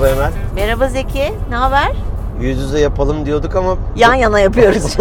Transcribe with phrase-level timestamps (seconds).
[0.00, 0.32] Merhaba Emel.
[0.54, 1.92] Merhaba Zeki, ne haber?
[2.40, 4.96] Yüz yüze yapalım diyorduk ama Yan yana yapıyoruz.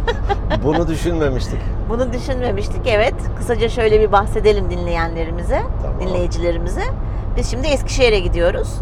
[0.64, 1.58] bunu düşünmemiştik.
[1.88, 3.14] Bunu düşünmemiştik, evet.
[3.38, 6.00] Kısaca şöyle bir bahsedelim dinleyenlerimize, Tamam.
[6.00, 6.82] dinleyicilerimize.
[7.36, 8.74] Biz şimdi Eskişehir'e gidiyoruz.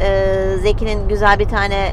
[0.00, 1.92] Ee, Zeki'nin güzel bir tane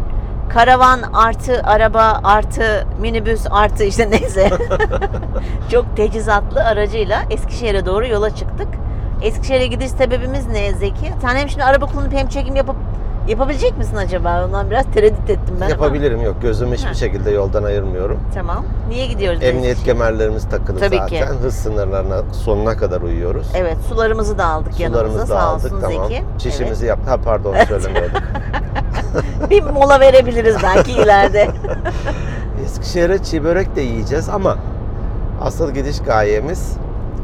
[0.49, 4.49] karavan artı araba artı minibüs artı işte neyse
[5.71, 8.67] çok teçhizatlı aracıyla Eskişehir'e doğru yola çıktık.
[9.21, 11.13] Eskişehir'e gidiş sebebimiz ne Zeki?
[11.21, 12.75] Sen hem şimdi araba kullanıp hem çekim yapıp
[13.27, 14.45] yapabilecek misin acaba?
[14.45, 15.69] Ondan biraz tereddüt ettim ben ama.
[15.69, 16.35] Yapabilirim yok.
[16.41, 18.19] Gözümü hiçbir şekilde yoldan ayırmıyorum.
[18.33, 18.65] Tamam.
[18.89, 19.43] Niye gidiyoruz?
[19.43, 19.93] Emniyet Eskişehir'e?
[19.93, 21.07] kemerlerimiz takılı Tabii zaten.
[21.07, 21.25] ki.
[21.25, 23.47] Hız sınırlarına sonuna kadar uyuyoruz.
[23.55, 26.07] Evet sularımızı da aldık yanımıza Sularımızı da sağ aldık olsun tamam.
[26.07, 26.23] Zeki.
[26.37, 26.99] Çişimizi yap.
[27.07, 28.11] Ha pardon söylemiyorduk.
[28.15, 29.49] Evet.
[29.49, 31.47] bir mola verebiliriz belki ileride.
[32.65, 34.57] Eskişehir'e çiğ börek de yiyeceğiz ama
[35.41, 36.77] asıl gidiş gayemiz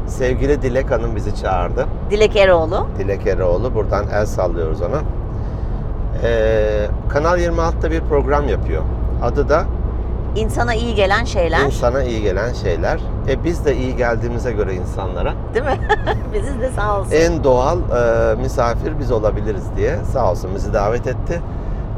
[0.06, 1.86] sevgili Dilek Hanım bizi çağırdı.
[2.10, 2.86] Dilek Eroğlu.
[2.98, 3.74] Dilek Eroğlu.
[3.74, 5.00] Buradan el sallıyoruz ona.
[6.24, 8.82] Ee, Kanal 26'da bir program yapıyor.
[9.22, 9.64] Adı da
[10.36, 11.60] İnsana iyi gelen şeyler.
[11.60, 13.00] İnsana iyi gelen şeyler.
[13.28, 15.78] E biz de iyi geldiğimize göre insanlara Değil mi?
[16.34, 17.10] Bizi de sağ olsun.
[17.12, 21.40] en doğal e, misafir biz olabiliriz diye sağ olsun bizi davet etti.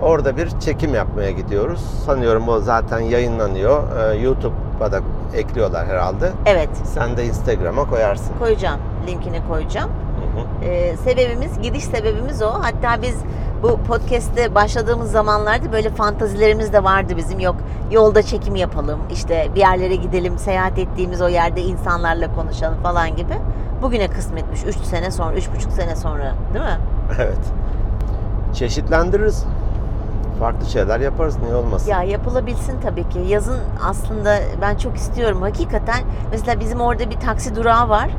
[0.02, 1.80] Orada bir çekim yapmaya gidiyoruz.
[2.06, 3.82] Sanıyorum o zaten yayınlanıyor.
[4.12, 5.00] E, YouTube'a da
[5.34, 6.30] ekliyorlar herhalde.
[6.46, 6.68] Evet.
[6.94, 8.38] Sen de Instagram'a koyarsın.
[8.38, 8.80] Koyacağım.
[9.06, 9.90] Linkini koyacağım.
[9.90, 10.64] Hı hı.
[10.64, 12.50] Ee, sebebimiz, gidiş sebebimiz o.
[12.50, 13.16] Hatta biz
[13.62, 17.40] bu podcast'te başladığımız zamanlarda böyle fantazilerimiz de vardı bizim.
[17.40, 17.56] Yok
[17.90, 23.34] yolda çekim yapalım, işte bir yerlere gidelim, seyahat ettiğimiz o yerde insanlarla konuşalım falan gibi.
[23.82, 26.78] Bugüne kısmetmiş 3 sene sonra, 3,5 sene sonra değil mi?
[27.18, 27.38] Evet.
[28.54, 29.44] Çeşitlendiririz.
[30.38, 31.36] Farklı şeyler yaparız.
[31.42, 31.90] Niye olmasın?
[31.90, 33.18] Ya yapılabilsin tabii ki.
[33.28, 35.42] Yazın aslında ben çok istiyorum.
[35.42, 36.00] Hakikaten
[36.30, 38.10] mesela bizim orada bir taksi durağı var.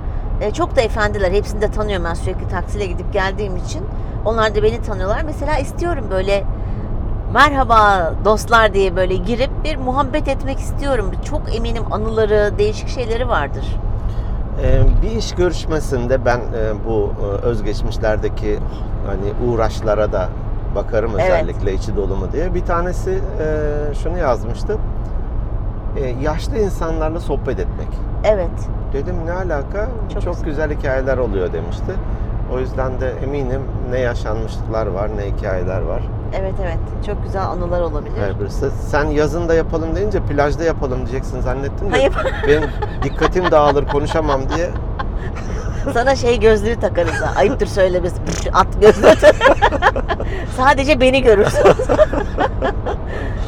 [0.41, 1.31] E, çok da efendiler.
[1.31, 3.83] Hepsini de tanıyorum ben sürekli taksiyle gidip geldiğim için.
[4.25, 5.21] Onlar da beni tanıyorlar.
[5.25, 6.43] Mesela istiyorum böyle
[7.33, 11.11] merhaba dostlar diye böyle girip bir muhabbet etmek istiyorum.
[11.25, 13.65] Çok eminim anıları, değişik şeyleri vardır.
[14.63, 18.59] Ee, bir iş görüşmesinde ben e, bu e, özgeçmişlerdeki
[19.07, 20.29] hani uğraşlara da
[20.75, 21.23] bakarım Evet.
[21.25, 22.53] özellikle içi dolu mu diye.
[22.53, 24.77] Bir tanesi e, şunu yazmıştı.
[26.21, 27.87] Yaşlı insanlarla sohbet etmek.
[28.23, 28.49] Evet.
[28.93, 29.87] Dedim ne alaka?
[30.13, 30.45] Çok Çok, güzel.
[30.45, 31.91] güzel hikayeler oluyor demişti.
[32.53, 36.01] O yüzden de eminim ne yaşanmışlıklar var ne hikayeler var.
[36.39, 36.77] Evet evet.
[37.05, 38.17] Çok güzel anılar olabilir.
[38.21, 38.71] Her birisi.
[38.87, 41.95] Sen yazın da yapalım deyince plajda yapalım diyeceksin zannettim de.
[41.95, 42.13] Hayır.
[42.47, 42.69] Benim
[43.03, 44.69] dikkatim dağılır konuşamam diye
[45.93, 47.13] Sana şey gözlüğü takarız.
[47.13, 47.33] ha.
[47.39, 48.15] Ayıptır söylemesi.
[48.53, 49.07] At gözlüğü.
[50.57, 51.75] Sadece beni görürsünüz.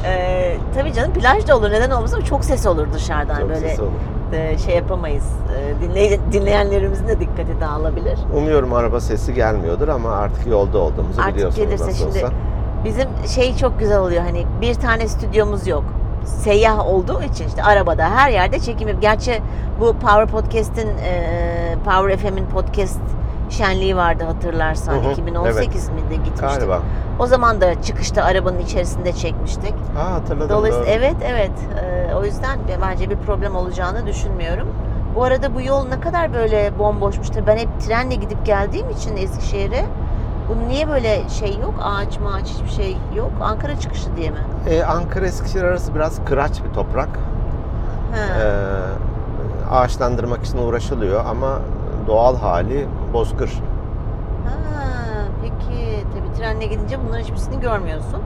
[0.05, 1.71] ee, tabii canım plajda olur.
[1.71, 3.39] Neden olmasın çok ses olur dışarıdan.
[3.39, 3.91] çok Böyle ses olur.
[4.33, 5.25] E, şey yapamayız.
[5.57, 8.19] E, dinley- dinleyenlerimizin de dikkati dağılabilir.
[8.37, 12.33] Umuyorum araba sesi gelmiyordur ama artık yolda olduğumuzu Artık biliyorsunuz gelirse nasıl şimdi olsa.
[12.85, 14.23] bizim şey çok güzel oluyor.
[14.23, 15.83] Hani bir tane stüdyomuz yok.
[16.25, 19.41] Seyyah olduğu için işte arabada her yerde çekim yap- Gerçi
[19.79, 22.99] bu Power Podcast'in e, Power FM'in podcast
[23.53, 24.93] şenliği vardı hatırlarsan.
[24.93, 26.59] Hı hı, 2018 miydi gitmiştik.
[26.59, 26.79] Galiba.
[27.19, 29.73] O zaman da çıkışta arabanın içerisinde çekmiştik.
[29.97, 30.49] Ha hatırladım.
[30.57, 30.93] Dolayısıyla doğru.
[30.95, 31.51] evet evet
[31.83, 34.67] Ee, o yüzden be- bence bir problem olacağını düşünmüyorum.
[35.15, 37.29] Bu arada bu yol ne kadar böyle bomboşmuş.
[37.29, 39.85] Tabii ben hep trenle gidip geldiğim için Eskişehir'e
[40.49, 41.73] bu niye böyle şey yok?
[41.83, 43.31] Ağaç mağaç hiçbir şey yok.
[43.41, 44.37] Ankara çıkışı diye mi?
[44.69, 47.09] Ee, Ankara Eskişehir arası biraz kıraç bir toprak.
[48.15, 48.39] Ha.
[48.41, 51.59] Ee, ağaçlandırmak için uğraşılıyor ama
[52.07, 53.49] doğal hali bozkır.
[54.45, 54.53] ha,
[55.41, 58.21] peki tabii trenle gidince bunların hiçbirisini görmüyorsun.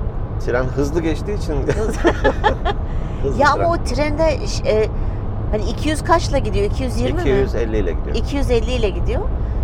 [0.45, 2.09] Tren hızlı geçtiği için hızlı
[3.41, 3.61] ya tren.
[3.63, 4.23] ama o trende
[4.65, 4.89] e,
[5.51, 6.65] hani 200 kaçla gidiyor?
[6.65, 7.19] 220 mi?
[7.29, 8.15] 250 ile gidiyor.
[8.15, 9.21] 250 ile gidiyor.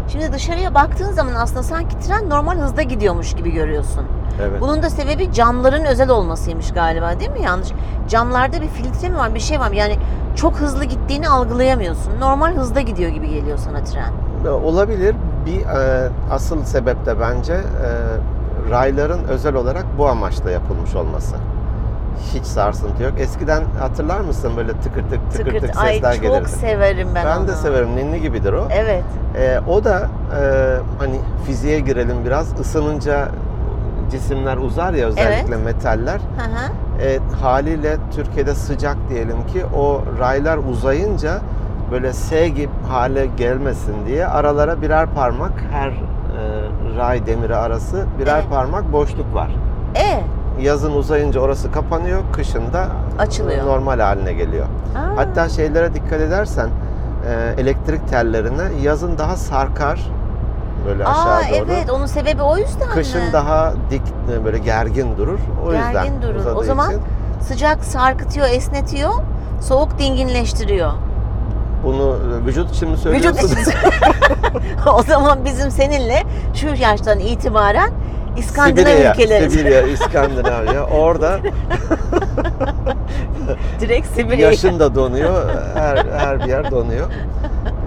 [0.08, 4.06] Şimdi dışarıya baktığın zaman aslında sanki tren normal hızda gidiyormuş gibi görüyorsun.
[4.42, 4.62] Evet.
[4.62, 7.42] Bunun da sebebi camların özel olmasıymış galiba değil mi?
[7.42, 7.68] Yanlış.
[8.10, 9.76] Camlarda bir filtre mi var, bir şey var mı?
[9.76, 9.96] Yani
[10.36, 12.20] çok hızlı gittiğini algılayamıyorsun.
[12.20, 14.14] Normal hızda gidiyor gibi geliyor sana tren.
[14.50, 15.16] Olabilir.
[15.46, 17.60] Bir e, asıl sebep de bence e,
[18.72, 21.36] rayların özel olarak bu amaçla yapılmış olması.
[22.34, 23.14] Hiç sarsıntı yok.
[23.20, 26.50] Eskiden hatırlar mısın böyle tıkır tık tıkır tık Ay sesler çok gelirdi.
[26.50, 27.48] severim ben, Ben onu.
[27.48, 27.96] de severim.
[27.96, 28.68] Ninni gibidir o.
[28.72, 29.04] Evet.
[29.38, 32.60] E, o da e, hani fiziğe girelim biraz.
[32.60, 33.28] Isınınca
[34.12, 36.18] cisimler uzar ya özellikle metaller.
[36.20, 37.04] Hı hı.
[37.06, 41.40] E, haliyle Türkiye'de sıcak diyelim ki o raylar uzayınca
[41.94, 45.94] böyle S gibi hale gelmesin diye aralara birer parmak her e,
[46.98, 48.50] ray demiri arası birer Evet.
[48.50, 49.56] parmak boşluk var.
[49.96, 50.20] E
[50.62, 52.88] Yazın uzayınca orası kapanıyor, kışın da
[53.20, 53.66] Açılıyor.
[53.66, 54.66] normal haline geliyor.
[54.66, 55.18] Aa.
[55.18, 56.70] Hatta şeylere dikkat edersen
[57.30, 60.00] e, elektrik tellerine yazın daha sarkar
[60.88, 61.72] böyle Aa aşağı doğru.
[61.72, 63.34] evet onun sebebi o yüzden Kışın mi?
[63.34, 64.02] daha dik
[64.46, 65.40] böyle gergin durur.
[65.66, 66.56] O yüzden Gergin durur.
[66.56, 67.02] O zaman için
[67.42, 69.12] Sıcak sarkıtıyor, esnetiyor.
[69.62, 70.92] Soğuk dinginleştiriyor.
[71.84, 73.48] Bunu vücut için mi Vücut söylüyorsun?
[73.48, 73.74] için.
[74.98, 77.92] o zaman bizim seninle şu yaştan itibaren
[78.38, 80.86] İskandinav Sibirya, ülkeleri Sibirya, İskandinavya.
[80.86, 81.40] Orada
[83.80, 84.50] direkt Sibirya.
[84.50, 85.50] yaşın da donuyor.
[85.76, 87.08] Her, her bir yer donuyor.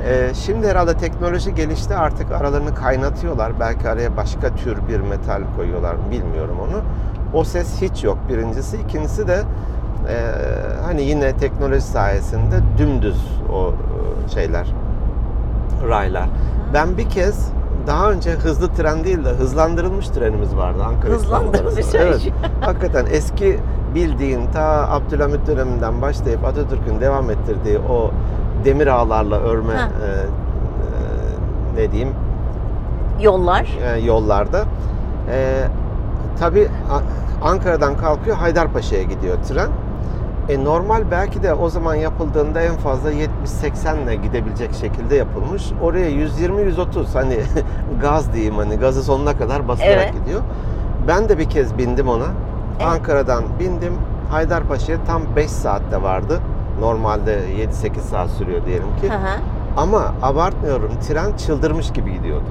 [0.08, 1.94] Ee, şimdi herhalde teknoloji gelişti.
[1.94, 3.60] Artık aralarını kaynatıyorlar.
[3.60, 5.96] Belki araya başka tür bir metal koyuyorlar.
[6.10, 6.80] Bilmiyorum onu.
[7.40, 8.76] O ses hiç yok birincisi.
[8.76, 9.42] İkincisi de
[10.08, 10.14] e,
[10.86, 13.16] hani yine teknoloji sayesinde dümdüz
[13.52, 13.72] o e,
[14.34, 14.66] şeyler,
[15.88, 16.28] raylar.
[16.74, 17.48] Ben bir kez
[17.86, 21.98] daha önce hızlı tren değil de hızlandırılmış trenimiz vardı Ankara Hızlandırılmış arası.
[21.98, 22.20] Evet.
[22.20, 22.32] şey.
[22.60, 23.58] Hakikaten eski
[23.94, 28.10] bildiğin ta Abdülhamit döneminden başlayıp Atatürk'ün devam ettirdiği o
[28.64, 30.22] demir ağlarla örme e, e,
[31.76, 32.14] ne diyeyim
[33.20, 33.78] Yollar.
[33.94, 34.64] e, yollarda.
[35.30, 35.64] E,
[36.40, 36.68] Tabi
[37.42, 39.68] Ankara'dan kalkıyor Haydarpaşa'ya gidiyor tren.
[40.48, 45.72] E, normal belki de o zaman yapıldığında en fazla 70-80 ile gidebilecek şekilde yapılmış.
[45.82, 47.38] Oraya 120-130 hani
[48.00, 50.12] gaz diyeyim hani gazı sonuna kadar basarak Evet.
[50.12, 50.40] gidiyor.
[51.08, 52.24] Ben de bir kez bindim ona.
[52.24, 52.88] Evet.
[52.88, 53.92] Ankara'dan bindim.
[54.30, 56.40] Haydarpaşa'ya tam 5 saatte vardı.
[56.80, 57.40] Normalde
[57.72, 59.08] 7-8 saat sürüyor diyelim ki.
[59.10, 59.40] Hı hı.
[59.76, 62.44] Ama abartmıyorum tren çıldırmış gibi gidiyordu.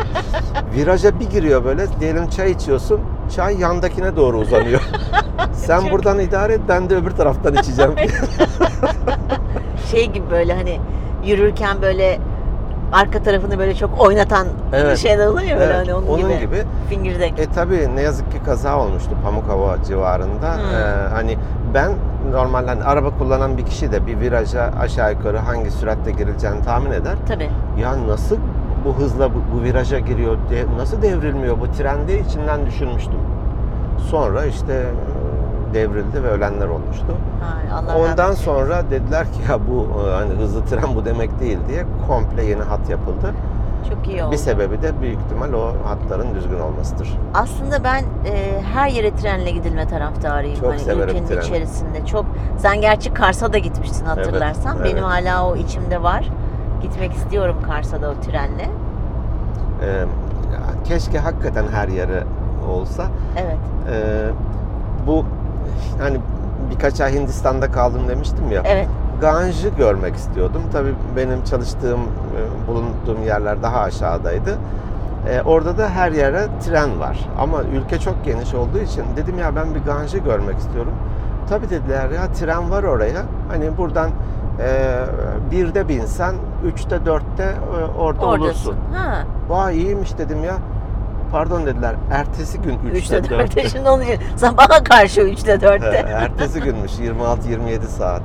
[0.74, 3.00] Viraja bir giriyor böyle diyelim çay içiyorsun.
[3.36, 4.80] Çay yandakine doğru uzanıyor.
[5.52, 7.94] Sen Çok- buradan idare et ben de öbür taraftan içeceğim.
[9.90, 10.80] Şey gibi böyle hani
[11.24, 12.18] yürürken böyle
[12.92, 14.98] arka tarafını böyle çok oynatan Evet.
[14.98, 16.40] şeyler oluyor ya böyle Evet, hani onun, onun gibi.
[16.40, 16.62] gibi.
[16.88, 17.38] Fingirdek.
[17.38, 20.54] E tabi ne yazık ki kaza olmuştu Pamukkava civarında.
[20.56, 20.60] Hmm.
[20.74, 21.38] Ee, hani
[21.74, 21.92] ben
[22.32, 26.90] normal hani araba kullanan bir kişi de bir viraja aşağı yukarı hangi süratle girileceğini tahmin
[26.90, 27.14] eder.
[27.28, 27.50] Tabii.
[27.80, 28.36] Ya nasıl
[28.84, 33.20] bu hızla bu, bu viraja giriyor, de- nasıl devrilmiyor bu tren diye içinden düşünmüştüm.
[34.10, 34.86] Sonra işte
[35.74, 37.06] devrildi ve ölenler olmuştu.
[37.72, 41.84] Ay, Ondan sonra dediler ki ya bu e, hani hızlı tren bu demek değil diye
[42.08, 43.34] komple yeni hat yapıldı.
[43.88, 44.32] çok iyi oldu.
[44.32, 47.18] Bir sebebi de büyük ihtimal o hatların düzgün olmasıdır.
[47.34, 50.60] Aslında ben e, her yere trenle gidilme taraftarıyım.
[50.60, 51.40] Çok hani severim ülkenin treni.
[51.40, 52.06] içerisinde.
[52.06, 52.24] Çok.
[52.58, 54.76] Sen gerçi Kars'a da gitmiştin hatırlarsan.
[54.80, 54.92] evet.
[54.92, 56.28] Benim hala o içimde var.
[56.82, 58.68] Gitmek istiyorum Kars'a da o trenle.
[59.82, 60.04] Ee,
[60.84, 62.24] keşke hakikaten her yere
[62.70, 63.06] olsa.
[63.36, 63.56] Evet.
[63.92, 64.26] Ee,
[65.06, 65.24] bu
[66.00, 66.18] hani
[66.70, 68.62] birkaç ay Hindistan'da kaldım demiştim ya.
[68.64, 68.88] Evet.
[69.20, 70.62] Ganj'ı görmek istiyordum.
[70.72, 74.58] Tabii benim çalıştığım, e, bulunduğum yerler daha aşağıdaydı.
[75.30, 77.28] E, orada da her yere tren var.
[77.38, 80.92] Ama ülke çok geniş olduğu için dedim ya ben bir Ganj'ı görmek istiyorum.
[81.48, 83.22] Tabii dediler ya tren var oraya.
[83.50, 84.10] Hani buradan
[84.60, 84.96] e,
[85.50, 86.34] birde binsen,
[86.64, 88.42] üçte dörtte e, orada Oradasın.
[88.44, 88.74] olursun.
[88.94, 89.14] Ha.
[89.48, 90.54] Vay iyiymiş dedim ya.
[91.32, 91.94] Pardon dediler.
[92.12, 93.30] Ertesi gün üçte, Üçte dörtte.
[93.38, 93.68] dörtte.
[93.68, 96.06] Şimdi onun için sabaha karşı üçte He, dörtte.
[96.08, 98.22] Ertesi günmüş 26-27 saat.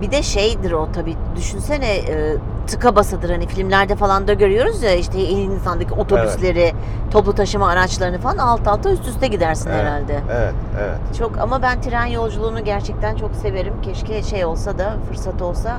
[0.00, 1.16] Bir de şeydir o tabii.
[1.36, 2.36] Düşünsene e,
[2.66, 6.72] tıka basadır hani filmlerde falan da görüyoruz ya işte Hindistan'daki otobüsleri,
[7.10, 10.20] toplu taşıma araçlarını falan alt alta üst üste gidersin Evet, herhalde.
[10.32, 11.16] Evet, evet.
[11.18, 13.74] Çok ama ben tren yolculuğunu gerçekten çok severim.
[13.82, 15.78] Keşke şey olsa da fırsat olsa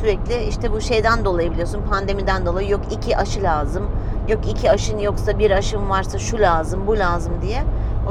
[0.00, 3.82] sürekli işte bu şeyden dolayı biliyorsun pandemiden dolayı yok iki aşı lazım.
[4.28, 7.62] Yok iki aşın yoksa bir aşın varsa şu lazım bu lazım diye.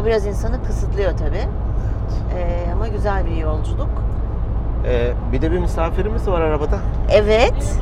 [0.02, 1.48] O biraz insanı kısıtlıyor tabii.
[2.38, 3.90] Ee, ama güzel bir yolculuk.
[4.86, 6.78] Ee, bir de bir misafirimiz var arabada.
[7.10, 7.80] Evet.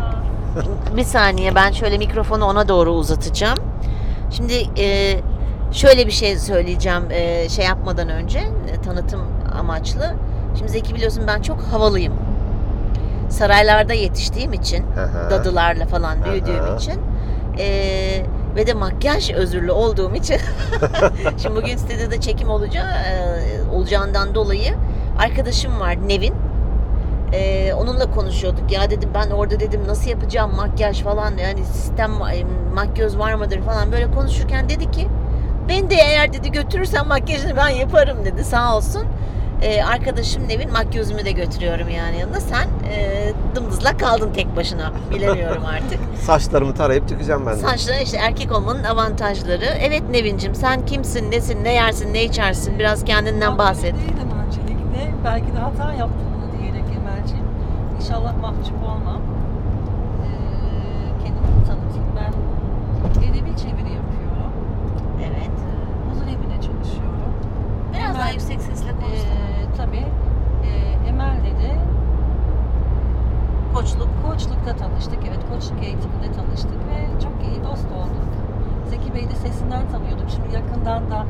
[0.97, 3.57] bir saniye ben şöyle mikrofonu ona doğru uzatacağım.
[4.31, 5.17] Şimdi e,
[5.71, 9.21] şöyle bir şey söyleyeceğim e, şey yapmadan önce e, tanıtım
[9.59, 10.13] amaçlı.
[10.57, 12.13] Şimdi Zeki biliyorsun ben çok havalıyım.
[13.29, 14.85] Saraylarda yetiştiğim için
[15.29, 16.75] dadılarla falan büyüdüğüm Aha.
[16.75, 17.01] için
[17.61, 18.25] e,
[18.55, 20.37] ve de makyaj özürlü olduğum için.
[21.37, 24.73] Şimdi bugün stüdyoda çekim olacağı e, olacağından dolayı
[25.19, 26.33] arkadaşım var Nevin.
[27.33, 28.71] Ee, onunla konuşuyorduk.
[28.71, 33.61] Ya dedim ben orada dedim nasıl yapacağım makyaj falan yani sistem e, makyöz var mıdır
[33.61, 35.07] falan böyle konuşurken dedi ki
[35.69, 38.43] ben de eğer dedi götürürsen makyajını ben yaparım dedi.
[38.43, 39.03] Sağ olsun.
[39.61, 45.63] Ee, arkadaşım Nevin makyözümü de götürüyorum yani yanında sen e, dımdızlak kaldın tek başına bilemiyorum
[45.75, 45.99] artık.
[46.21, 47.57] Saçlarımı tarayıp çıkacağım ben de.
[47.59, 49.65] Saçları işte erkek olmanın avantajları.
[49.65, 53.93] Evet Nevin'cim sen kimsin, nesin, ne yersin, ne içersin biraz kendinden bahset.
[53.95, 54.11] Değil
[54.47, 55.13] öncelikle.
[55.25, 57.45] Belki de hata yaptım bunu diyerek Emel'ciğim.
[58.01, 59.21] İnşallah mahcup olmam.
[60.23, 60.27] Ee,
[61.23, 62.07] kendimi tanıtayım.
[62.15, 62.31] Ben
[63.23, 64.51] edebi çeviri yapıyorum.
[65.21, 65.51] Evet.
[66.09, 67.33] Huzur evine çalışıyorum.
[67.97, 69.40] Biraz daha yüksek sesle Ee, konuşsana.
[69.91, 70.05] Tabii.
[70.65, 71.71] Ee, Emel'le de
[73.73, 74.09] Koçluk.
[74.27, 75.19] koçlukta tanıştık.
[75.29, 78.27] Evet koçluk eğitiminde tanıştık ve çok iyi dost olduk.
[78.89, 80.25] Zeki Bey'i de sesinden tanıyordum.
[80.35, 81.25] Şimdi yakından da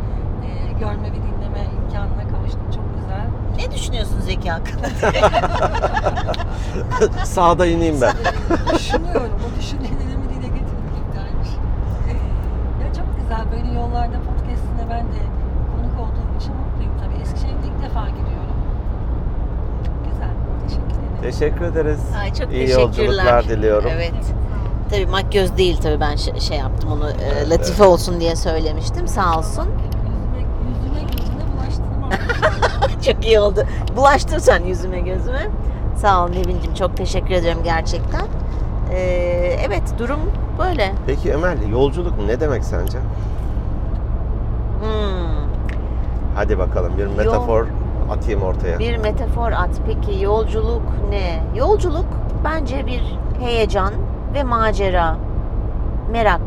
[0.45, 2.61] e, görme ve dinleme imkanına kavuştum.
[2.75, 3.27] Çok güzel.
[3.57, 4.87] Ne düşünüyorsun Zeki hakkında?
[7.25, 8.13] Sağda ineyim ben.
[8.75, 9.31] Düşünüyorum.
[9.47, 11.49] O düşüncelerimi dile getirmek güzelmiş.
[12.83, 13.41] ya çok güzel.
[13.51, 15.21] Böyle yollarda podcastine ben de
[15.75, 17.21] konuk olduğum için mutluyum tabii.
[17.21, 18.57] Eskişehir'de ilk defa gidiyorum.
[19.85, 20.33] Çok güzel.
[21.31, 21.99] Teşekkür ederiz.
[22.21, 23.89] Ay çok İyi yolculuklar diliyorum.
[23.93, 24.13] Evet.
[24.89, 29.07] Tabii makyöz değil tabii ben şey, şey yaptım onu e, latife olsun diye söylemiştim.
[29.07, 29.65] Sağ olsun.
[29.67, 32.09] Yüzüme, yüzüme gözüne bulaştırmam.
[33.05, 33.63] çok iyi oldu.
[33.95, 35.47] Bulaştırsan yüzüme gözüme.
[35.97, 38.25] Sağ ol Nevin'cim çok teşekkür ederim gerçekten.
[38.93, 40.19] Ee, evet durum
[40.59, 40.91] böyle.
[41.07, 42.97] Peki Emel yolculuk ne demek sence?
[44.81, 45.47] Hmm.
[46.35, 47.67] Hadi bakalım bir metafor
[48.11, 48.79] atayım ortaya.
[48.79, 49.81] Bir metafor at.
[49.85, 51.43] Peki yolculuk ne?
[51.55, 52.05] Yolculuk
[52.43, 53.93] bence bir heyecan
[54.33, 55.15] ve macera.
[56.11, 56.41] Merak.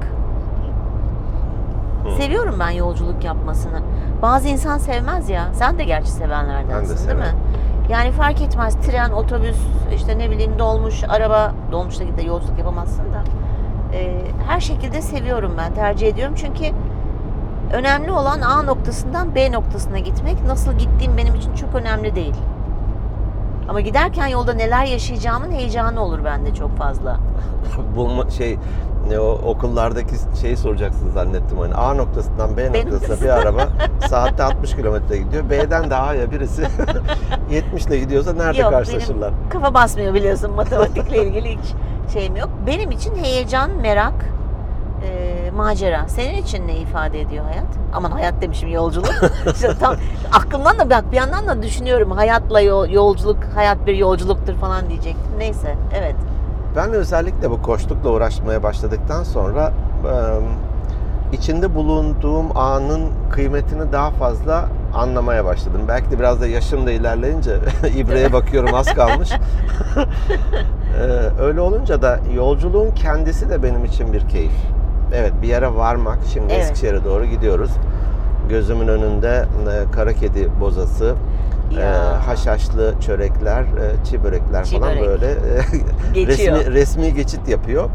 [2.05, 2.11] Hı.
[2.17, 3.81] Seviyorum ben yolculuk yapmasını.
[4.23, 5.49] Bazı insan sevmez ya.
[5.53, 7.35] Sen de gerçi sevenlerdensin de değil mi?
[7.89, 8.77] Yani fark etmez.
[8.87, 9.57] Tren, otobüs,
[9.95, 11.53] işte ne bileyim dolmuş, araba.
[11.73, 13.23] Dolmuşta de yolculuk yapamazsın da.
[13.93, 15.75] Ee, her şekilde seviyorum ben.
[15.75, 16.65] Tercih ediyorum çünkü
[17.73, 20.45] önemli olan A noktasından B noktasına gitmek.
[20.47, 22.35] Nasıl gittiğim benim için çok önemli değil.
[23.69, 27.19] Ama giderken yolda neler yaşayacağımın heyecanı olur bende çok fazla.
[27.97, 28.59] Bulma şey
[29.09, 33.69] ne o okullardaki şeyi soracaksın zannettim hani A noktasından B noktasına bir araba
[34.09, 35.51] saatte 60 kilometre gidiyor.
[35.51, 36.63] B'den de A'ya birisi
[37.51, 39.33] 70 ile gidiyorsa nerede Yok, karşılaşırlar?
[39.33, 41.75] Benim kafa basmıyor biliyorsun matematikle ilgili hiç
[42.13, 42.49] şeyim yok.
[42.67, 44.15] Benim için heyecan, merak,
[45.55, 46.09] macera.
[46.09, 47.67] Senin için ne ifade ediyor hayat?
[47.95, 49.15] Aman hayat demişim yolculuk.
[49.55, 49.95] İşte tam
[50.33, 55.33] aklımdan da bak bir yandan da düşünüyorum hayatla yol- yolculuk, hayat bir yolculuktur falan diyecektim.
[55.39, 56.17] Neyse evet.
[56.77, 59.73] Ben özellikle bu koçlukla uğraşmaya başladıktan sonra
[61.33, 65.81] içinde bulunduğum anın kıymetini daha fazla anlamaya başladım.
[65.89, 67.57] Belki de biraz da yaşım da ilerleyince
[67.97, 69.31] ibreye bakıyorum az kalmış.
[71.41, 74.53] Öyle olunca da yolculuğun kendisi de benim için bir keyif.
[75.13, 76.19] Evet bir yere varmak.
[76.33, 76.63] Şimdi Evet.
[76.63, 77.71] Eskişehir'e doğru gidiyoruz.
[78.49, 79.45] Gözümün önünde
[79.89, 81.15] e, kara kedi bozası,
[81.81, 81.85] e,
[82.27, 85.07] haşhaşlı çörekler, e, çiğ börekler Çiğ falan börek.
[85.09, 87.91] böyle e, resmi resmi geçit yapıyor.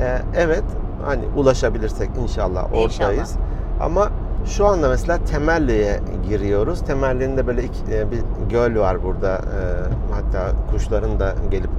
[0.00, 0.62] Ee, evet
[1.06, 3.34] hani ulaşabilirsek inşallah oradayız.
[3.80, 4.08] Ama
[4.46, 6.80] şu anda mesela Temelli'ye giriyoruz.
[6.80, 8.18] Temelli'nin de böyle iki- e, bir
[8.50, 9.34] göl var burada.
[9.36, 11.70] Ee, hatta kuşların da gelip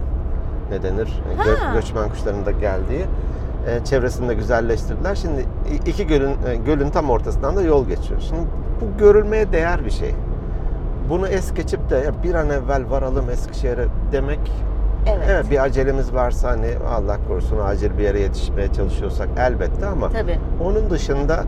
[0.71, 1.21] ne denir?
[1.45, 1.73] Gö- Ha.
[1.75, 3.05] göçmen kuşların da geldiği.
[3.67, 5.15] Ee, çevresini de güzelleştirdiler.
[5.15, 5.45] Şimdi
[5.85, 8.19] iki gölün e, gölün tam ortasından da yol geçiyor.
[8.19, 8.41] Şimdi
[8.81, 10.15] bu görülmeye değer bir şey.
[11.09, 14.39] Bunu es geçip de ya bir an evvel varalım Eskişehir'e demek
[15.07, 15.27] Evet.
[15.29, 20.39] Evet bir acelemiz varsa hani Allah korusun acil bir yere yetişmeye çalışıyorsak elbette ama Tabii.
[20.63, 21.43] onun dışında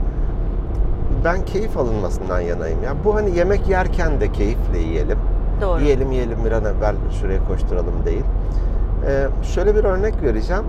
[1.25, 2.83] ben keyif alınmasından yanayım.
[2.83, 5.17] Ya bu hani yemek yerken de keyifle yiyelim.
[5.61, 5.81] Doğru.
[5.81, 8.23] Yiyelim yiyelim bir an evvel şuraya koşturalım değil.
[9.07, 10.63] Ee, şöyle bir örnek vereceğim.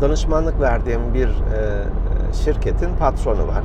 [0.00, 1.32] Danışmanlık verdiğim bir e,
[2.44, 3.62] şirketin patronu var.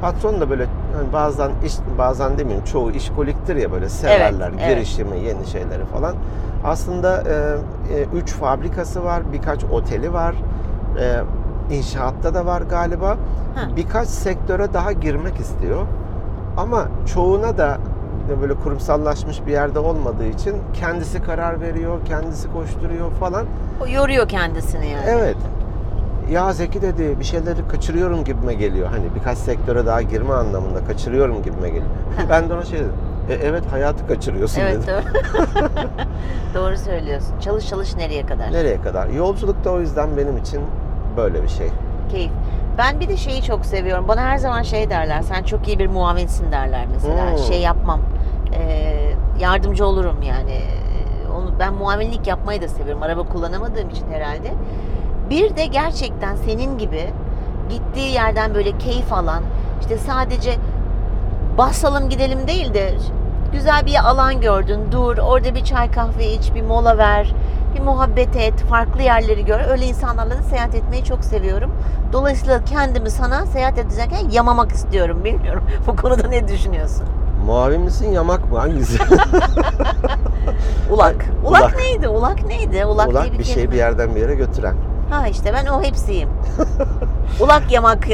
[0.00, 4.68] Patron da böyle hani bazen iş bazen demeyeyim çoğu işkoliktir ya böyle severler evet.
[4.68, 6.14] girişimi, yeni şeyleri falan.
[6.64, 7.32] Aslında e,
[7.94, 10.34] e, üç fabrikası var, birkaç oteli var.
[11.00, 11.20] E,
[11.74, 13.08] inşaatta da var galiba.
[13.54, 13.68] Ha.
[13.76, 15.86] Birkaç sektöre daha girmek istiyor.
[16.56, 17.78] Ama çoğuna da
[18.40, 23.46] böyle kurumsallaşmış bir yerde olmadığı için kendisi karar veriyor, kendisi koşturuyor falan.
[23.84, 25.04] O yoruyor kendisini yani.
[25.08, 25.36] Evet.
[26.30, 28.88] Ya Zeki dedi bir şeyleri kaçırıyorum gibime geliyor.
[28.90, 31.86] Hani birkaç sektöre daha girme anlamında kaçırıyorum gibime geliyor.
[32.30, 32.92] ben de ona şey dedim.
[33.28, 34.94] "E, evet hayatı kaçırıyorsun Evet dedim.
[34.94, 35.64] doğru.
[36.54, 37.38] doğru söylüyorsun.
[37.40, 38.52] Çalış çalış nereye kadar?
[38.52, 39.08] Nereye kadar?
[39.08, 40.60] Yolculuk da o yüzden benim için
[41.16, 41.68] böyle bir şey.
[42.10, 42.30] Keyif.
[42.78, 44.04] Ben bir de şeyi çok seviyorum.
[44.08, 45.22] Bana her zaman şey derler.
[45.22, 47.30] Sen çok iyi bir muavinsin derler mesela.
[47.30, 47.38] Hmm.
[47.38, 48.00] Şey yapmam.
[48.54, 50.52] Ee, yardımcı olurum yani.
[50.52, 53.02] Ee, Onu ben muavinlik yapmayı da seviyorum.
[53.02, 54.52] Araba kullanamadığım için herhalde.
[55.30, 57.10] Bir de gerçekten senin gibi
[57.70, 59.42] gittiği yerden böyle keyif alan,
[59.80, 60.54] işte sadece
[61.58, 62.90] basalım gidelim değil de
[63.52, 67.34] güzel bir alan gördün, dur, orada bir çay kahve iç, bir mola ver,
[67.74, 69.60] bir muhabbet et, farklı yerleri gör.
[69.70, 71.72] Öyle insanlarla da seyahat etmeyi çok seviyorum.
[72.12, 75.20] Dolayısıyla kendimi sana seyahat ederken yamamak istiyorum.
[75.24, 77.06] Bilmiyorum bu konuda ne düşünüyorsun?
[77.46, 78.58] Muavin misin yamak mı?
[78.58, 78.98] Hangisi?
[80.90, 81.16] Ulak.
[81.44, 81.76] Ulak, Ulak.
[81.78, 82.08] neydi?
[82.08, 82.84] Ulak neydi?
[82.86, 84.74] Ulak, Ulak diye bir, bir şey bir yerden bir yere götüren.
[85.10, 86.28] Ha işte ben o hepsiyim.
[87.40, 88.06] Ulak yamak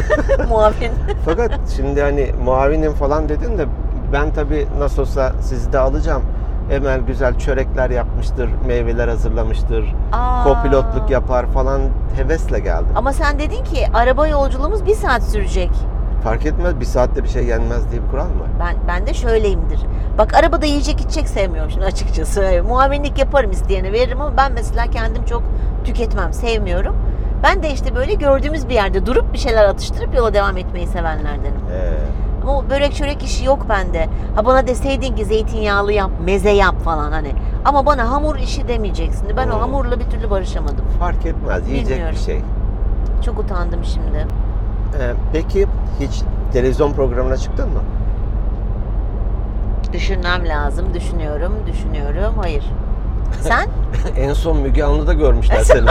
[0.48, 0.92] muavin.
[1.24, 3.66] Fakat şimdi hani muavinim falan dedin de
[4.12, 6.22] ben tabii nasıl olsa sizi de alacağım.
[6.70, 10.44] Emel güzel çörekler yapmıştır, meyveler hazırlamıştır, Aa.
[10.44, 11.80] kopilotluk yapar falan
[12.16, 12.88] hevesle geldim.
[12.96, 15.70] Ama sen dedin ki araba yolculuğumuz bir saat sürecek.
[16.26, 18.46] Fark etmez bir saatte bir şey yenmez diye bir kural mı?
[18.60, 19.80] Ben ben de şöyleyimdir.
[20.18, 22.62] Bak arabada yiyecek içecek sevmiyorum şimdi açıkçası.
[22.68, 25.42] Muavinlik yaparım isteyene veririm ama ben mesela kendim çok
[25.84, 26.96] tüketmem, sevmiyorum.
[27.42, 31.60] Ben de işte böyle gördüğümüz bir yerde durup bir şeyler atıştırıp yola devam etmeyi sevenlerdenim.
[31.72, 31.92] Ee,
[32.42, 34.08] Ama o börek çörek işi yok bende.
[34.36, 37.32] Ha bana deseydin ki zeytinyağlı yap, meze yap falan hani.
[37.64, 39.28] Ama bana hamur işi demeyeceksin.
[39.36, 39.60] Ben o Hmm.
[39.60, 40.84] hamurla bir türlü barışamadım.
[40.98, 42.16] fark etmez yiyecek Bilmiyorum.
[42.20, 42.40] bir şey.
[43.24, 44.26] Çok utandım şimdi.
[45.00, 45.66] Ee, peki
[46.00, 46.22] hiç
[46.52, 47.80] televizyon programına çıktın mı?
[49.92, 50.94] Düşünmem lazım.
[50.94, 52.34] Düşünüyorum, düşünüyorum.
[52.42, 52.64] Hayır.
[53.40, 53.68] Sen?
[54.16, 55.86] en son Müge Anlı'da görmüşler seni.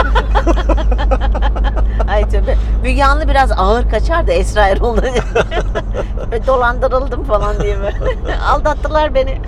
[2.10, 2.56] Ay tabii.
[2.82, 5.02] Müge Anlı biraz ağır kaçar da Esra Erol'da
[6.46, 8.38] dolandırıldım falan diye böyle.
[8.52, 9.40] Aldattılar beni.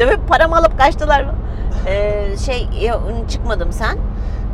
[0.00, 1.26] Dövüp paramı alıp kaçtılar.
[1.86, 2.68] Ee, şey
[3.28, 3.98] çıkmadım sen.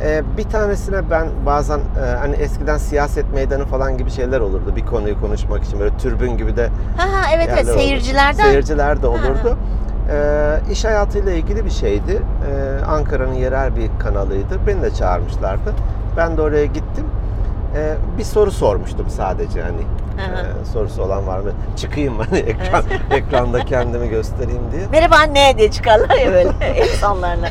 [0.01, 4.85] Ee, bir tanesine ben bazen e, hani eskiden siyaset meydanı falan gibi şeyler olurdu bir
[4.85, 7.79] konuyu konuşmak için böyle türbün gibi de Ha ha evet evet yerler olurdu.
[7.81, 8.43] seyircilerden.
[8.43, 9.57] Seyirciler de olurdu.
[10.11, 12.21] Ee, iş hayatıyla ilgili bir şeydi.
[12.51, 14.59] Ee, Ankara'nın yerel bir kanalıydı.
[14.67, 15.73] Beni de çağırmışlardı.
[16.17, 17.05] Ben de oraya gittim.
[17.77, 19.81] Ee, bir soru sormuştum sadece hani.
[20.19, 21.51] Ee, sorusu olan var mı?
[21.77, 24.87] Çıkayım hani ekran, ekranda kendimi göstereyim diye.
[24.91, 26.49] Merhaba anne diye çıkarlar ya böyle
[26.93, 27.49] insanlarla.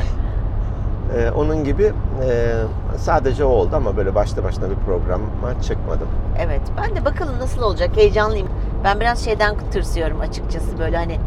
[1.17, 1.93] Ee, onun gibi
[2.29, 2.53] e,
[2.97, 5.25] sadece o oldu ama böyle başta başına bir programa
[5.67, 6.07] çıkmadım.
[6.39, 8.47] Evet ben de bakalım nasıl olacak heyecanlıyım.
[8.83, 11.19] Ben biraz şeyden tırsıyorum açıkçası böyle hani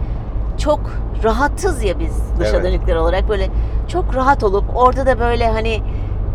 [0.58, 0.80] çok
[1.24, 2.64] rahatız ya biz dışa Evet.
[2.64, 3.50] dönükler olarak böyle
[3.88, 5.82] çok rahat olup orada da böyle hani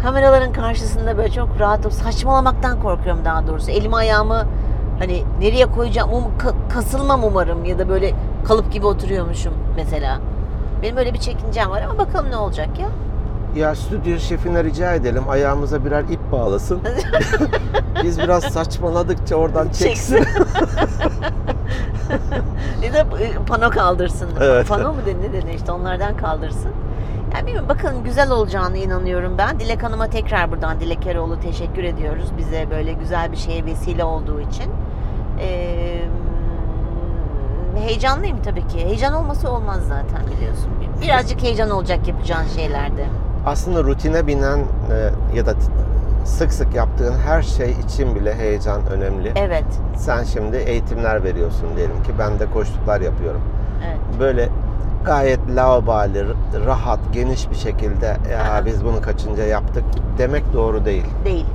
[0.01, 3.71] kameraların karşısında böyle çok rahat olup saçmalamaktan korkuyorum daha doğrusu.
[3.71, 4.45] Elimi ayağımı
[4.99, 8.13] hani nereye koyacağım um, ka- kasılmam umarım ya da böyle
[8.47, 10.19] kalıp gibi oturuyormuşum mesela.
[10.81, 12.87] Benim öyle bir çekincem var ama bakalım ne olacak ya.
[13.55, 16.81] Ya stüdyo şefine rica edelim ayağımıza birer ip bağlasın.
[18.03, 20.25] Biz biraz saçmaladıkça oradan çeksin.
[22.83, 24.29] Ya da e, pano kaldırsın.
[24.41, 24.67] Evet.
[24.67, 26.71] Pano mu dedi ne dedi işte onlardan kaldırsın.
[27.33, 29.59] Yani bilmiyorum bakalım güzel olacağını inanıyorum ben.
[29.59, 32.25] Dilek Hanım'a tekrar buradan Dilek Eroğlu teşekkür ediyoruz.
[32.37, 34.71] Bize böyle güzel bir şeye vesile olduğu için.
[35.39, 36.01] Ee,
[37.77, 38.85] heyecanlıyım tabii ki.
[38.85, 40.69] Heyecan olması olmaz zaten biliyorsun.
[41.01, 43.05] Birazcık heyecan olacak yapacağın şeylerde.
[43.45, 45.53] Aslında rutine binen e, ya da
[46.25, 49.31] sık sık yaptığın her şey için bile heyecan önemli.
[49.35, 49.65] Evet.
[49.97, 53.41] Sen şimdi eğitimler veriyorsun diyelim ki ben de koştuklar yapıyorum.
[53.87, 54.19] Evet.
[54.19, 54.49] Böyle
[55.05, 56.25] gayet laubali,
[56.65, 59.83] rahat, geniş bir şekilde ya biz bunu kaçınca yaptık
[60.17, 61.05] demek doğru değil.
[61.25, 61.45] Değil.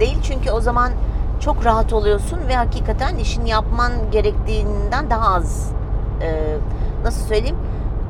[0.00, 0.90] Değil çünkü o zaman
[1.40, 5.70] çok rahat oluyorsun ve hakikaten işini yapman gerektiğinden daha az
[6.22, 6.56] e,
[7.04, 7.56] nasıl söyleyeyim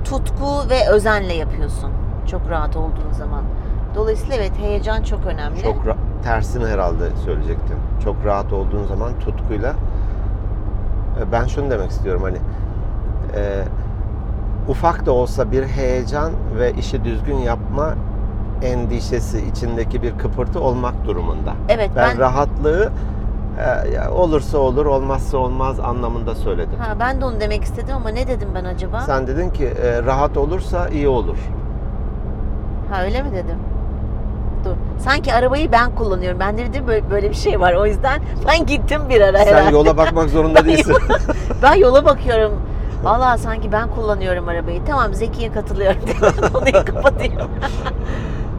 [0.05, 1.91] tutku ve özenle yapıyorsun.
[2.31, 3.43] Çok rahat olduğun zaman.
[3.95, 5.63] Dolayısıyla evet heyecan çok önemli.
[5.63, 7.77] Çok ra- tersini herhalde söyleyecektim.
[8.05, 9.75] Çok rahat olduğun zaman tutkuyla
[11.21, 12.39] e, ben şunu demek istiyorum hani
[13.37, 13.65] e,
[14.69, 17.95] ufak da olsa bir heyecan ve işi düzgün yapma
[18.63, 21.53] endişesi içindeki bir kıpırtı olmak durumunda.
[21.69, 22.93] Evet Ben, ben, rahatlığı
[24.05, 26.79] e, olursa olur olmazsa olmaz anlamında söyledim.
[26.79, 29.01] ha, ben de onu demek istedim ama ne dedim ben acaba?
[29.01, 31.37] Sen dedin ki e, rahat olursa iyi olur.
[32.91, 33.57] Ha öyle mi dedim?
[34.65, 34.71] Dur.
[34.99, 36.41] Sanki arabayı ben kullanıyorum.
[36.41, 37.75] Ben de dedim böyle, böyle bir şey var.
[37.75, 39.73] O yüzden ben gittim bir ara Sen herhalde.
[39.77, 40.97] yola bakmak zorunda değilsin.
[41.63, 42.53] Ben yola bakıyorum.
[43.03, 44.81] Vallahi sanki ben kullanıyorum arabayı.
[44.85, 45.99] Tamam Zeki'ye katılıyorum.
[46.53, 47.35] Konuyu kapatayım.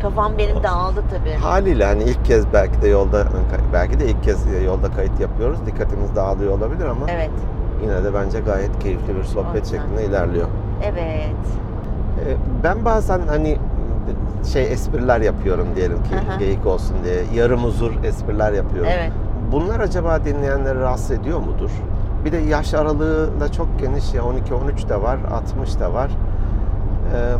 [0.02, 1.34] Kafam benim dağıldı tabii.
[1.34, 3.24] Haliyle hani ilk kez belki de yolda
[3.74, 5.60] belki de ilk kez yolda kayıt yapıyoruz.
[5.66, 7.30] Dikkatimiz dağılıyor olabilir ama Evet.
[7.84, 9.64] yine de bence gayet keyifli bir sohbet Aynen.
[9.64, 10.48] şeklinde ilerliyor.
[10.84, 11.36] Evet.
[12.28, 13.58] Ee, Ben bazen hani
[14.54, 16.38] şey espriler yapıyorum diyelim ki Aha.
[16.38, 17.24] geyik olsun diye.
[17.42, 18.92] Yarım uzur espriler yapıyorum.
[18.96, 19.12] Evet.
[19.52, 21.70] Bunlar acaba dinleyenleri rahatsız ediyor mudur?
[22.26, 26.12] Bir de yaş aralığı da çok geniş ya 12-13 de var, 60 da var.
[27.16, 27.34] Ee,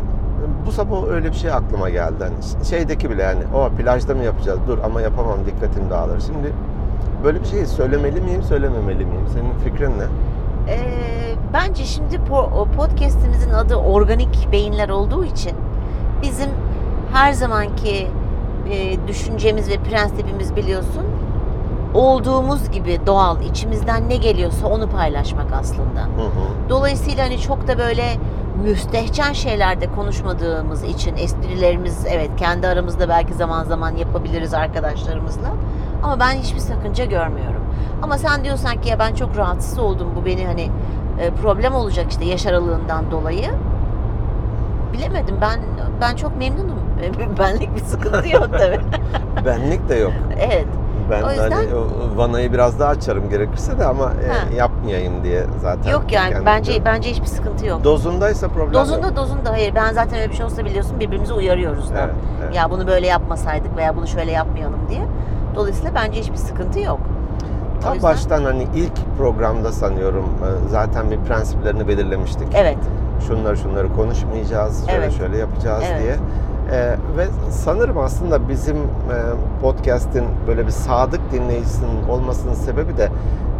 [0.66, 2.14] bu sabah öyle bir şey aklıma geldi.
[2.20, 4.58] Hani şeydeki bile yani o plajda mı yapacağız?
[4.68, 6.20] Dur ama yapamam dikkatim dağılır.
[6.20, 6.52] Şimdi
[7.24, 9.26] böyle bir şeyi söylemeli miyim, söylememeli miyim?
[9.32, 10.04] Senin fikrin ne?
[10.72, 10.78] Ee,
[11.52, 15.52] bence şimdi po- podcast'imizin adı organik beyinler olduğu için
[16.22, 16.50] bizim
[17.12, 18.08] her zamanki
[18.70, 21.04] e, düşüncemiz ve prensibimiz biliyorsun
[21.94, 26.00] olduğumuz gibi doğal içimizden ne geliyorsa onu paylaşmak aslında.
[26.00, 26.68] Hı hı.
[26.68, 28.04] Dolayısıyla hani çok da böyle
[28.64, 35.48] müstehcen şeylerde konuşmadığımız için esprilerimiz evet kendi aramızda belki zaman zaman yapabiliriz arkadaşlarımızla.
[36.02, 37.62] Ama ben hiçbir sakınca görmüyorum.
[38.02, 40.70] Ama sen diyorsan ki ya ben çok rahatsız oldum bu beni hani
[41.20, 43.50] e, problem olacak işte yaş aralığından dolayı.
[44.92, 45.60] bilemedim ben
[46.00, 46.89] ben çok memnunum.
[47.38, 48.80] Benlik bir sıkıntı yok tabii.
[49.46, 50.12] Benlik de yok.
[50.40, 50.66] evet.
[51.10, 51.66] Ben O yüzden- hani
[52.16, 54.12] vanayı biraz daha açarım gerekirse de ama
[54.52, 55.90] e, yapmayayım diye zaten.
[55.90, 57.84] Yok yani kendim bence bence hiçbir sıkıntı yok.
[57.84, 58.74] Dozundaysa problem yok.
[58.74, 59.74] Dozunda dozunda hayır.
[59.74, 61.98] Ben zaten öyle bir şey olsa biliyorsun birbirimizi uyarıyoruz da.
[62.00, 62.56] Evet, evet.
[62.56, 65.02] Ya bunu böyle yapmasaydık veya bunu şöyle yapmayalım diye.
[65.54, 67.00] Dolayısıyla bence hiçbir sıkıntı yok.
[67.82, 72.48] Tam yüzden- baştan hani ilk programda sanıyorum e, zaten bir prensiplerini belirlemiştik.
[72.54, 72.78] Evet.
[73.26, 75.18] Şunları şunları konuşmayacağız, şöyle Evet.
[75.18, 76.02] şöyle yapacağız Evet.
[76.02, 76.16] diye.
[76.72, 76.76] E,
[77.16, 78.80] ve sanırım aslında bizim e,
[79.62, 83.08] podcast'in böyle bir sadık dinleyicisinin olmasının sebebi de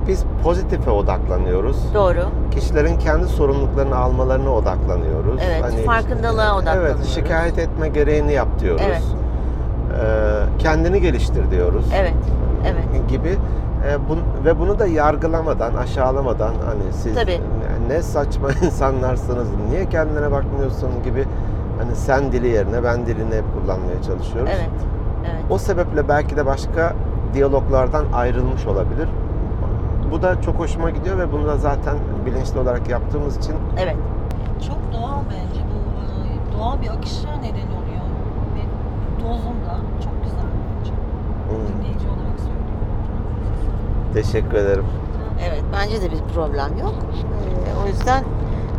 [0.08, 1.94] biz pozitife odaklanıyoruz.
[1.94, 2.20] Doğru.
[2.50, 5.40] Kişilerin kendi sorumluluklarını almalarına odaklanıyoruz.
[5.62, 6.96] Hani Evet, farkındalığa odaklanıyoruz.
[6.96, 8.82] Evet, şikayet etme gereğini yap diyoruz.
[8.86, 9.02] Evet.
[9.02, 11.84] E, kendini geliştir diyoruz.
[12.00, 12.14] Evet.
[12.66, 13.08] Evet.
[13.08, 13.28] gibi
[13.88, 17.40] e, bun- ve bunu da yargılamadan, aşağılamadan hani siz Tabii.
[17.88, 21.24] ne saçma insanlarsınız, niye kendine bakmıyorsun gibi
[21.80, 24.50] hani sen dili yerine ben dilini hep kullanmaya çalışıyoruz.
[24.54, 24.70] Evet.
[25.20, 25.44] Evet.
[25.50, 26.94] O sebeple belki de başka
[27.34, 29.08] diyaloglardan ayrılmış olabilir.
[30.10, 33.96] Bu da çok hoşuma gidiyor ve bunu da zaten bilinçli olarak yaptığımız için Evet.
[34.66, 38.04] Çok doğal bence bu e, doğal bir akışa neden oluyor
[38.54, 38.62] ve
[39.20, 40.46] dozunda çok güzel
[40.78, 40.90] bence.
[40.90, 44.14] hmm, Dinleyici olarak söylüyorum.
[44.14, 44.84] teşekkür ederim.
[45.48, 45.62] Evet.
[45.72, 46.94] Bence de bir problem yok.
[47.14, 48.24] Ee, o yüzden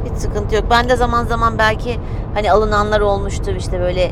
[0.06, 0.66] hiç sıkıntı yok.
[0.70, 2.00] Ben de zaman zaman belki
[2.34, 4.04] hani alınanlar olmuştu işte böyle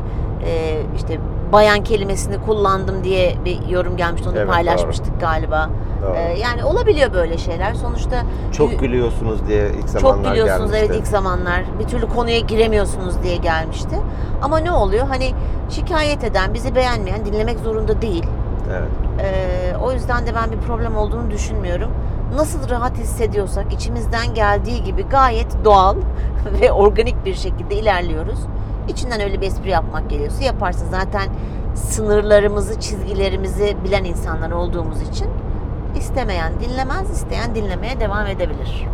[0.46, 1.18] e, işte
[1.52, 4.28] bayan kelimesini kullandım diye bir yorum gelmişti.
[4.28, 5.70] Onu Evet, paylaşmıştık galiba.
[6.02, 6.16] Doğru.
[6.16, 7.74] Ee, yani olabiliyor böyle şeyler.
[7.74, 8.22] Sonuçta
[8.52, 10.86] çok gülüyorsunuz diye ilk zamanlar Çok gülüyorsunuz gelmişti.
[10.92, 11.64] evet ilk zamanlar.
[11.78, 13.96] Bir türlü konuya giremiyorsunuz diye gelmişti.
[14.42, 15.06] Ama ne oluyor?
[15.06, 15.30] Hani
[15.70, 18.26] şikayet eden, bizi beğenmeyen dinlemek zorunda değil.
[18.70, 18.88] Evet.
[19.20, 21.90] Ee, o yüzden de ben bir problem olduğunu düşünmüyorum.
[22.34, 25.96] Nasıl rahat hissediyorsak içimizden geldiği gibi gayet doğal
[26.60, 28.38] ve organik bir şekilde ilerliyoruz.
[28.88, 30.86] İçinden öyle bir espri yapmak geliyorsa yaparsın.
[30.90, 31.28] Zaten
[31.74, 35.26] sınırlarımızı, çizgilerimizi bilen insanlar olduğumuz için
[35.96, 38.86] istemeyen dinlemez, isteyen dinlemeye devam edebilir.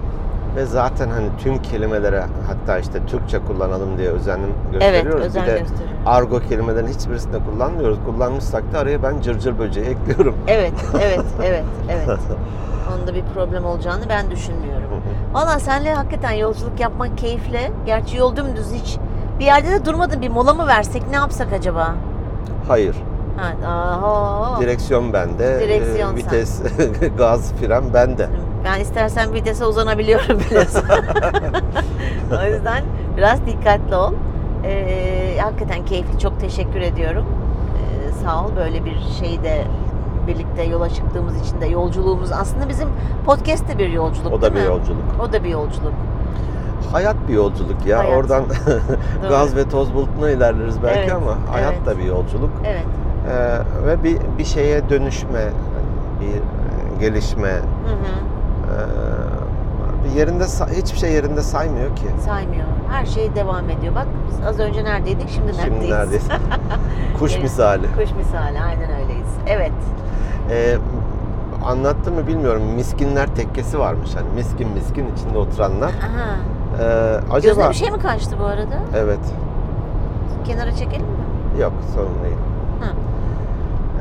[0.57, 5.27] Ve zaten hani tüm kelimelere hatta işte Türkçe kullanalım diye özenim Evet, gösteriyoruz.
[5.27, 5.65] özen bir de
[6.07, 7.99] argo kelimelerin hiçbirisini kullanmıyoruz.
[8.07, 10.35] Kullanmışsak da araya ben cırcır böceği ekliyorum.
[10.47, 10.73] Evet,
[11.03, 12.09] evet, evet, evet.
[12.95, 14.87] Onda bir problem olacağını ben düşünmüyorum.
[15.33, 17.73] Valla senle hakikaten yolculuk yapmak keyifli.
[17.87, 18.97] Gerçi yol dümdüz hiç.
[19.39, 21.95] Bir yerde de durmadın bir mola mı versek ne yapsak acaba?
[22.69, 22.97] Hayır.
[23.37, 24.61] Ha, aha.
[24.61, 25.61] Direksiyon bende.
[25.61, 26.63] Direksiyon e, vites,
[27.19, 28.29] gaz, fren bende.
[28.65, 30.83] Ben istersen vitese uzanabiliyorum biliyorsun.
[32.43, 32.85] o yüzden
[33.17, 34.13] biraz dikkatli ol.
[34.65, 36.19] Ee, hakikaten keyifli.
[36.19, 37.25] Çok teşekkür ediyorum.
[37.77, 39.65] Ee, sağ ol böyle bir şeyde
[40.27, 42.89] birlikte yola çıktığımız için de yolculuğumuz aslında bizim
[43.27, 44.67] podcast de bir yolculuk O da bir mi?
[44.67, 45.03] yolculuk.
[45.23, 45.93] O da bir yolculuk.
[46.93, 47.99] Hayat bir yolculuk ya.
[47.99, 48.17] Hayat.
[48.19, 48.45] Oradan
[49.29, 51.87] gaz ve toz bulutuna ilerleriz belki Evet, ama hayat evet.
[51.87, 52.51] da bir yolculuk.
[52.65, 52.85] Evet.
[53.31, 55.45] Ee, ve bir bir şeye dönüşme,
[56.21, 56.41] bir e,
[57.01, 58.17] gelişme, Hı hı.
[58.73, 62.05] e, bir yerinde sa- hiçbir şey yerinde saymıyor ki.
[62.25, 62.65] Saymıyor.
[62.91, 63.95] Her şey devam ediyor.
[63.95, 65.29] Bak biz az önce neredeydik?
[65.31, 65.73] Şimdi neredeyiz?
[65.83, 66.29] Şimdi neredeyiz?
[67.19, 67.43] Kuş Evet.
[67.43, 67.83] misali.
[67.87, 68.61] Kuş misali.
[68.61, 69.29] Aynen öyleyiz.
[69.47, 69.73] Evet.
[70.51, 70.77] Ee,
[71.65, 72.63] anlattım mı bilmiyorum.
[72.77, 74.11] Miskinler tekkesi varmış.
[74.15, 75.89] Hani miskin miskin içinde oturanlar.
[75.91, 76.37] Aha.
[76.81, 78.75] Ee, Gözüne acaba bir şey mi kaçtı bu arada?
[78.97, 79.19] Evet.
[80.47, 81.61] Kenara çekelim mi?
[81.61, 82.37] Yok sorun değil.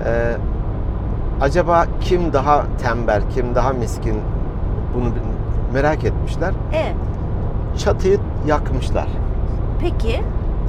[0.05, 0.38] Ee,
[1.41, 4.15] acaba kim daha tembel, kim daha miskin
[4.95, 5.10] bunu
[5.73, 6.53] merak etmişler.
[6.73, 6.93] E,
[7.77, 9.08] Çatıyı yakmışlar.
[9.81, 10.21] peki.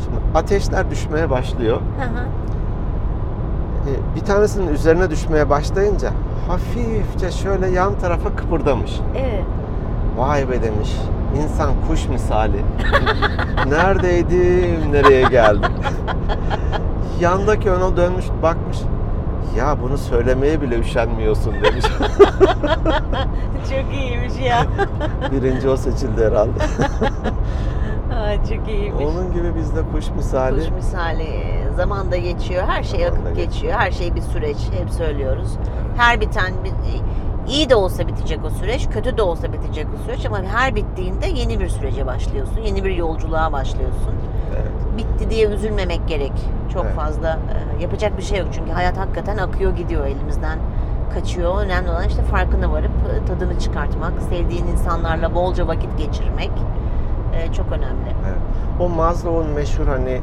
[0.04, 1.76] Şimdi ateşler düşmeye başlıyor.
[1.76, 2.24] Hı hı.
[3.86, 6.10] Ee, bir tanesinin üzerine düşmeye başlayınca
[6.48, 9.00] hafifçe şöyle yan tarafa kıpırdamış.
[9.16, 9.44] Evet.
[10.16, 10.96] Vay be demiş.
[11.42, 12.64] İnsan kuş misali.
[13.68, 15.70] Neredeydim, nereye geldim?
[17.20, 18.78] Yandaki ona dönmüş, bakmış.
[19.58, 21.84] Ya bunu söylemeye bile üşenmiyorsun demiş.
[23.70, 24.66] çok iyiymiş ya.
[25.32, 26.50] Birinci o seçildi herhalde.
[28.24, 29.04] Ay, çok iyiymiş.
[29.04, 30.60] Onun gibi bizde kuş misali.
[30.60, 31.65] Kuş misali.
[31.76, 32.62] Zaman da geçiyor.
[32.68, 33.46] Her şey akıp geçiyor.
[33.50, 33.72] geçiyor.
[33.78, 34.56] Her şey bir süreç.
[34.80, 35.56] Hep söylüyoruz.
[35.96, 36.72] Her biten bir
[37.52, 41.26] iyi de olsa bitecek o süreç, kötü de olsa bitecek o süreç ama her bittiğinde
[41.26, 42.60] yeni bir sürece başlıyorsun.
[42.60, 44.14] Yeni bir yolculuğa başlıyorsun.
[44.56, 44.72] Evet.
[44.98, 46.32] bitti diye üzülmemek gerek.
[46.72, 46.94] Çok Evet.
[46.96, 47.28] fazla
[47.78, 50.58] e, yapacak bir şey yok çünkü hayat hakikaten akıyor gidiyor elimizden
[51.14, 51.60] kaçıyor.
[51.60, 52.90] Önemli olan işte farkına varıp
[53.22, 56.50] e, tadını çıkartmak, sevdiğin insanlarla bolca vakit geçirmek
[57.34, 58.14] e, çok önemli.
[58.26, 58.38] evet.
[58.80, 60.20] O Maslow'un meşhur hani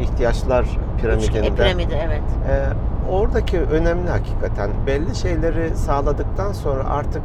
[0.00, 1.46] ihtiyaçlar Üç, piramidinde.
[1.46, 2.22] e, piramidi evet.
[2.48, 2.62] Ee,
[3.10, 7.22] oradaki önemli hakikaten belli şeyleri sağladıktan sonra artık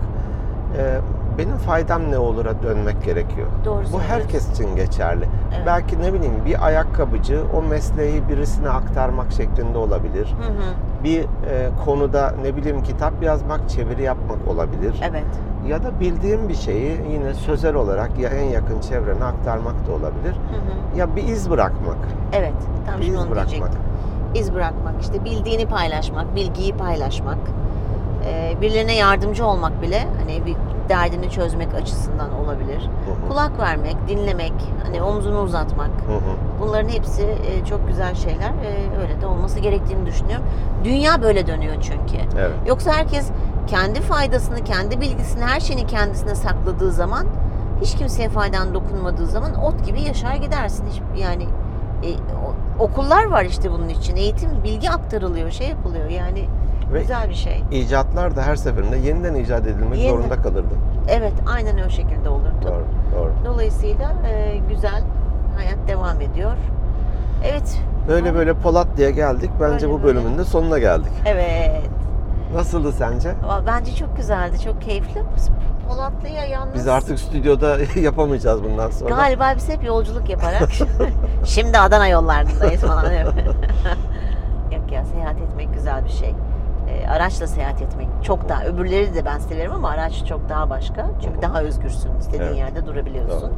[0.77, 0.97] e,
[1.37, 3.47] benim faydam ne olur'a dönmek gerekiyor.
[3.65, 5.25] Doğru Bu herkes için geçerli.
[5.55, 5.63] Evet.
[5.65, 10.35] Belki ne bileyim bir ayakkabıcı o mesleği birisine aktarmak şeklinde olabilir.
[10.41, 10.73] Hı hı.
[11.03, 11.25] Bir e,
[11.85, 14.95] konuda ne bileyim kitap yazmak, çeviri yapmak olabilir.
[15.09, 15.23] Evet.
[15.67, 20.33] Ya da bildiğim bir şeyi yine sözel olarak ya en yakın çevrene aktarmak da olabilir.
[20.33, 20.99] Hı hı.
[20.99, 21.97] Ya bir iz bırakmak.
[22.33, 22.53] Evet.
[22.87, 23.49] Tam Bir iz bırakmak.
[23.49, 23.81] diyecektim.
[24.35, 27.37] İz bırakmak, işte bildiğini paylaşmak, bilgiyi paylaşmak,
[28.25, 30.55] e, birilerine yardımcı olmak bile hani bir
[30.91, 32.89] derdini çözmek açısından olabilir.
[33.05, 33.29] Hı hı.
[33.29, 35.89] Kulak vermek, dinlemek, hani omzunu uzatmak.
[35.89, 36.61] Hı hı.
[36.61, 38.49] Bunların hepsi e, çok güzel şeyler.
[38.49, 40.45] E, öyle de olması gerektiğini düşünüyorum.
[40.83, 42.17] Dünya böyle dönüyor çünkü.
[42.39, 42.51] Evet.
[42.67, 43.29] Yoksa herkes
[43.67, 47.25] kendi faydasını, kendi bilgisini, her şeyini kendisine sakladığı zaman
[47.81, 50.85] hiç kimseye faydan dokunmadığı zaman ot gibi yaşar gidersin.
[50.87, 51.43] Hiç, yani
[52.03, 52.09] e,
[52.79, 54.15] okullar var işte bunun için.
[54.15, 56.09] Eğitim, bilgi aktarılıyor, şey yapılıyor.
[56.09, 56.45] Yani
[56.93, 57.63] Ve güzel bir şey.
[57.71, 60.09] icatlar da her seferinde yeniden icat edilmek Yeniden.
[60.17, 60.73] zorunda kalırdı.
[61.07, 62.51] Evet, aynen o şekilde olurdu.
[62.63, 63.31] Doğru, doğru.
[63.45, 65.03] Dolayısıyla e, güzel
[65.57, 66.51] hayat devam ediyor.
[67.51, 69.49] Evet, Böyle böyle Polat diye geldik.
[69.61, 70.19] Bence Böyle bu böyle.
[70.19, 71.11] bölümün de sonuna geldik.
[71.25, 71.81] evet.
[72.55, 73.33] Nasıldı sence?
[73.67, 75.23] Bence çok güzeldi, çok keyifli.
[75.89, 76.73] Polatlı'ya yalnız...
[76.75, 79.15] Biz artık stüdyoda yapamayacağız bundan sonra.
[79.15, 80.69] Galiba biz hep yolculuk yaparak
[81.45, 83.03] şimdi Adana yollarındayız falan.
[84.71, 86.35] Yok ya seyahat etmek güzel bir şey.
[86.91, 91.05] Ee, araçla seyahat etmek çok daha öbürleri de ben severim ama araç çok daha başka.
[91.23, 92.09] Çünkü daha özgürsün.
[92.19, 92.57] İstediğin Evet.
[92.57, 93.41] yerde durabiliyorsun.
[93.41, 93.53] Doğru.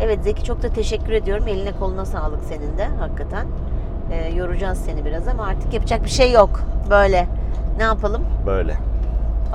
[0.00, 1.48] Evet Zeki çok da teşekkür ediyorum.
[1.48, 3.46] Eline koluna sağlık senin de hakikaten.
[4.10, 6.60] Ee, yoracağız seni biraz ama artık yapacak bir şey yok.
[6.90, 7.26] Böyle.
[7.76, 8.24] Ne yapalım?
[8.46, 8.76] Böyle.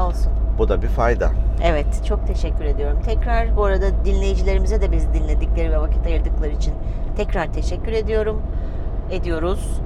[0.07, 0.31] Olsun.
[0.57, 1.31] Bu da bir fayda.
[1.63, 2.99] Evet, çok teşekkür ediyorum.
[3.05, 6.73] Tekrar bu arada dinleyicilerimize de bizi dinledikleri ve vakit ayırdıkları için
[7.17, 8.41] tekrar teşekkür ediyorum.
[9.11, 9.81] Ediyoruz.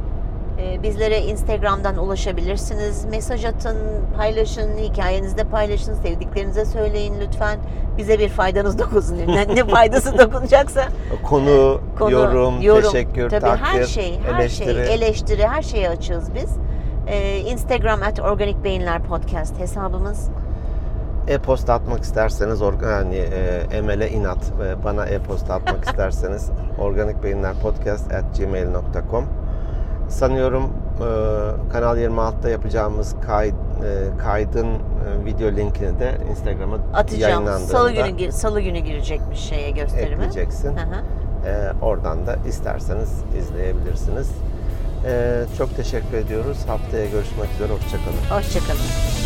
[0.60, 3.06] Ee, bizlere Instagram'dan ulaşabilirsiniz.
[3.06, 3.78] Mesaj atın,
[4.18, 7.60] paylaşın, hikayenizde paylaşın, sevdiklerinize söyleyin lütfen.
[7.98, 9.18] Bize bir faydanız dokunsun.
[9.18, 10.84] Ne, faydası dokunacaksa
[11.24, 14.86] Konu, konu, yorum, teşekkür, tabii takdir, her şey, her eleştiri.
[14.86, 16.50] şey, eleştiri, her şeye açığız biz.
[17.08, 20.30] Ee, Instagram at Organik Beyinler Podcast hesabımız.
[21.28, 29.26] E-posta atmak isterseniz yani e, Emel'e inat ve bana e-posta atmak isterseniz organikbeyinlerpodcast@gmail.com
[30.10, 30.63] Sanıyorum
[31.00, 33.54] e, Kanal 26'da yapacağımız kay, e,
[34.24, 37.22] kaydın e, video linkini de Instagram'a atacağım.
[37.22, 40.26] yayınlandığında Salı günü salı günü girecekmiş şeye gösterime.
[40.26, 40.78] ekleyeceksin.
[40.78, 41.50] Hı hı.
[41.50, 44.32] E, oradan da isterseniz izleyebilirsiniz.
[45.06, 46.58] E, çok teşekkür ediyoruz.
[46.68, 47.74] Haftaya görüşmek üzere.
[47.74, 48.39] Hoşçakalın.
[48.39, 49.25] Hoşçakalın.